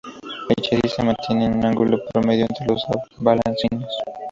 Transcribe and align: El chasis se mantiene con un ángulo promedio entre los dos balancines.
El 0.49 0.55
chasis 0.63 0.93
se 0.95 1.03
mantiene 1.03 1.45
con 1.47 1.59
un 1.59 1.65
ángulo 1.67 1.99
promedio 2.11 2.47
entre 2.49 2.65
los 2.65 2.83
dos 2.87 3.03
balancines. 3.19 3.87